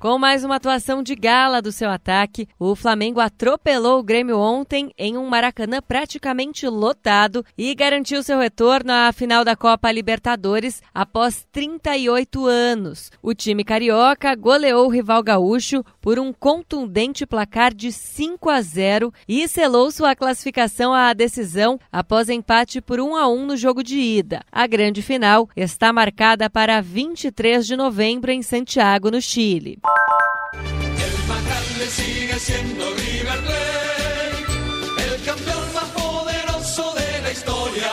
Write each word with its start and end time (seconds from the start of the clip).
Com 0.00 0.16
mais 0.16 0.44
uma 0.44 0.54
atuação 0.54 1.02
de 1.02 1.16
gala 1.16 1.60
do 1.60 1.72
seu 1.72 1.90
ataque, 1.90 2.46
o 2.56 2.76
Flamengo 2.76 3.18
atropelou 3.18 3.98
o 3.98 4.02
Grêmio 4.02 4.38
ontem 4.38 4.92
em 4.96 5.18
um 5.18 5.26
Maracanã 5.26 5.80
praticamente 5.82 6.68
lotado 6.68 7.44
e 7.58 7.74
garantiu 7.74 8.22
seu 8.22 8.38
retorno 8.38 8.92
à 8.92 9.10
final 9.12 9.44
da 9.44 9.56
Copa 9.56 9.90
Libertadores 9.90 10.80
após 10.94 11.44
38 11.50 12.46
anos. 12.46 13.10
O 13.20 13.34
time 13.34 13.64
carioca 13.64 14.36
goleou 14.36 14.86
o 14.86 14.88
rival 14.88 15.20
gaúcho 15.20 15.84
por 16.00 16.20
um 16.20 16.32
contundente 16.32 17.26
placar 17.26 17.74
de 17.74 17.90
5 17.90 18.50
a 18.50 18.62
0 18.62 19.12
e 19.26 19.48
selou 19.48 19.90
sua 19.90 20.14
classificação 20.14 20.94
à 20.94 21.12
decisão 21.12 21.76
após 21.90 22.28
empate 22.28 22.80
por 22.80 23.00
1 23.00 23.16
a 23.16 23.28
1 23.28 23.46
no 23.46 23.56
jogo 23.56 23.82
de 23.82 23.98
ida. 23.98 24.44
A 24.52 24.64
grande 24.68 25.02
final 25.02 25.48
está 25.56 25.92
marcada 25.92 26.48
para 26.48 26.80
23 26.80 27.66
de 27.66 27.74
novembro 27.74 28.30
em 28.30 28.42
Santiago, 28.42 29.10
no 29.10 29.20
Chile. 29.20 29.76
Sigue 31.86 32.38
siendo 32.38 32.84
River 32.94 33.40
Plate, 33.40 35.04
el 35.04 35.24
campeón 35.24 35.72
más 35.72 35.88
poderoso 35.90 36.92
de 36.94 37.22
la 37.22 37.30
historia. 37.30 37.90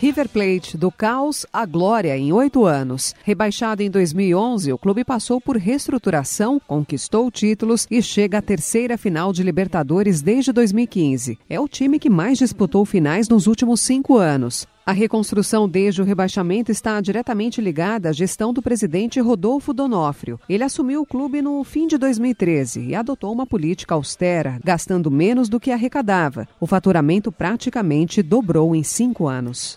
River 0.00 0.28
Plate, 0.28 0.76
do 0.76 0.90
caos 0.90 1.46
à 1.52 1.66
glória 1.66 2.16
em 2.16 2.32
oito 2.32 2.64
anos. 2.64 3.14
Rebaixado 3.22 3.82
em 3.82 3.90
2011, 3.90 4.72
o 4.72 4.78
clube 4.78 5.04
passou 5.04 5.40
por 5.40 5.56
reestruturação, 5.56 6.60
conquistou 6.66 7.30
títulos 7.30 7.86
e 7.90 8.02
chega 8.02 8.38
à 8.38 8.42
terceira 8.42 8.96
final 8.96 9.32
de 9.32 9.42
Libertadores 9.42 10.22
desde 10.22 10.50
2015. 10.52 11.38
É 11.48 11.60
o 11.60 11.68
time 11.68 11.98
que 11.98 12.10
mais 12.10 12.38
disputou 12.38 12.84
finais 12.84 13.28
nos 13.28 13.46
últimos 13.46 13.80
cinco 13.80 14.16
anos. 14.16 14.66
A 14.84 14.92
reconstrução 14.92 15.68
desde 15.68 16.00
o 16.00 16.04
rebaixamento 16.04 16.72
está 16.72 17.00
diretamente 17.00 17.60
ligada 17.60 18.08
à 18.08 18.12
gestão 18.12 18.52
do 18.52 18.62
presidente 18.62 19.20
Rodolfo 19.20 19.74
Donofrio. 19.74 20.40
Ele 20.48 20.64
assumiu 20.64 21.02
o 21.02 21.06
clube 21.06 21.42
no 21.42 21.62
fim 21.62 21.86
de 21.86 21.98
2013 21.98 22.80
e 22.80 22.94
adotou 22.94 23.32
uma 23.32 23.46
política 23.46 23.94
austera, 23.94 24.58
gastando 24.64 25.10
menos 25.10 25.48
do 25.48 25.60
que 25.60 25.70
arrecadava. 25.70 26.48
O 26.58 26.66
faturamento 26.66 27.30
praticamente 27.30 28.22
dobrou 28.22 28.74
em 28.74 28.82
cinco 28.82 29.28
anos. 29.28 29.76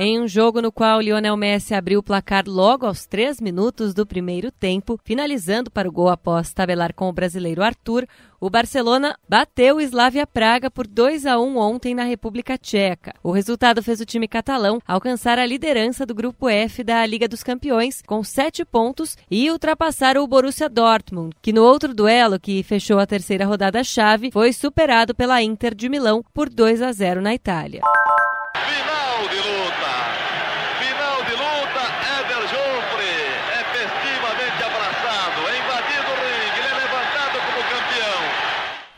Em 0.00 0.20
um 0.20 0.28
jogo 0.28 0.62
no 0.62 0.70
qual 0.70 1.00
Lionel 1.00 1.36
Messi 1.36 1.74
abriu 1.74 1.98
o 1.98 2.02
placar 2.04 2.44
logo 2.46 2.86
aos 2.86 3.04
três 3.04 3.40
minutos 3.40 3.92
do 3.92 4.06
primeiro 4.06 4.52
tempo, 4.52 4.96
finalizando 5.02 5.72
para 5.72 5.88
o 5.88 5.92
gol 5.92 6.08
após 6.08 6.52
tabelar 6.52 6.94
com 6.94 7.08
o 7.08 7.12
brasileiro 7.12 7.64
Arthur, 7.64 8.06
o 8.40 8.48
Barcelona 8.48 9.18
bateu 9.28 9.78
o 9.78 9.80
Slavia 9.80 10.24
Praga 10.24 10.70
por 10.70 10.86
2 10.86 11.26
a 11.26 11.40
1 11.40 11.56
ontem 11.56 11.96
na 11.96 12.04
República 12.04 12.56
Tcheca. 12.56 13.12
O 13.24 13.32
resultado 13.32 13.82
fez 13.82 14.00
o 14.00 14.06
time 14.06 14.28
catalão 14.28 14.78
alcançar 14.86 15.36
a 15.36 15.44
liderança 15.44 16.06
do 16.06 16.14
grupo 16.14 16.48
F 16.48 16.84
da 16.84 17.04
Liga 17.04 17.26
dos 17.26 17.42
Campeões 17.42 18.00
com 18.00 18.22
sete 18.22 18.64
pontos 18.64 19.16
e 19.28 19.50
ultrapassar 19.50 20.16
o 20.16 20.28
Borussia 20.28 20.68
Dortmund, 20.68 21.34
que 21.42 21.52
no 21.52 21.64
outro 21.64 21.92
duelo 21.92 22.38
que 22.38 22.62
fechou 22.62 23.00
a 23.00 23.06
terceira 23.06 23.44
rodada-chave 23.44 24.30
foi 24.30 24.52
superado 24.52 25.12
pela 25.12 25.42
Inter 25.42 25.74
de 25.74 25.88
Milão 25.88 26.24
por 26.32 26.48
2 26.48 26.82
a 26.82 26.92
0 26.92 27.20
na 27.20 27.34
Itália. 27.34 27.82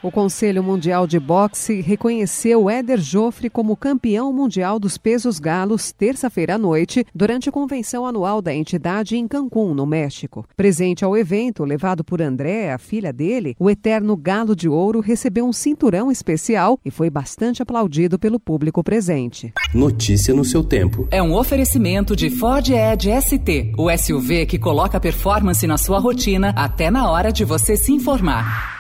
O 0.02 0.10
Conselho 0.10 0.62
Mundial 0.62 1.06
de 1.06 1.20
Boxe 1.20 1.82
reconheceu 1.82 2.70
Éder 2.70 2.98
Joffre 2.98 3.50
como 3.50 3.76
campeão 3.76 4.32
mundial 4.32 4.80
dos 4.80 4.96
pesos 4.96 5.38
galos 5.38 5.92
terça-feira 5.92 6.54
à 6.54 6.58
noite, 6.58 7.04
durante 7.14 7.50
a 7.50 7.52
convenção 7.52 8.06
anual 8.06 8.40
da 8.40 8.54
entidade 8.54 9.18
em 9.18 9.28
Cancún, 9.28 9.74
no 9.74 9.84
México. 9.84 10.46
Presente 10.56 11.04
ao 11.04 11.14
evento, 11.14 11.64
levado 11.64 12.02
por 12.02 12.22
André, 12.22 12.72
a 12.72 12.78
filha 12.78 13.12
dele, 13.12 13.54
o 13.58 13.68
eterno 13.68 14.16
galo 14.16 14.56
de 14.56 14.70
ouro 14.70 15.00
recebeu 15.00 15.44
um 15.44 15.52
cinturão 15.52 16.10
especial 16.10 16.80
e 16.82 16.90
foi 16.90 17.10
bastante 17.10 17.62
aplaudido 17.62 18.18
pelo 18.18 18.40
público 18.40 18.82
presente. 18.82 19.52
Notícia 19.74 20.32
no 20.32 20.46
seu 20.46 20.64
tempo. 20.64 21.06
É 21.10 21.22
um 21.22 21.34
oferecimento 21.34 22.16
de 22.16 22.30
Ford 22.30 22.66
Edge 22.70 23.10
ST, 23.20 23.74
o 23.76 23.94
SUV 23.94 24.46
que 24.46 24.58
coloca 24.58 24.98
performance 24.98 25.66
na 25.66 25.76
sua 25.76 25.98
rotina 25.98 26.54
até 26.56 26.90
na 26.90 27.10
hora 27.10 27.30
de 27.30 27.44
você 27.44 27.76
se 27.76 27.92
informar. 27.92 28.79